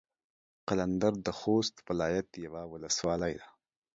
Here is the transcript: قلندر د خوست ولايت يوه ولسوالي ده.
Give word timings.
قلندر 0.67 1.13
د 1.25 1.27
خوست 1.39 1.75
ولايت 1.87 2.29
يوه 2.45 2.61
ولسوالي 2.73 3.33
ده. 3.39 3.47